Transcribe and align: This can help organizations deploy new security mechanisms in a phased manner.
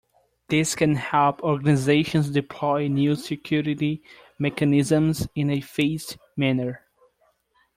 This 0.49 0.73
can 0.73 0.95
help 0.95 1.43
organizations 1.43 2.31
deploy 2.31 2.87
new 2.87 3.15
security 3.15 4.01
mechanisms 4.39 5.27
in 5.35 5.51
a 5.51 5.61
phased 5.61 6.17
manner. 6.35 6.81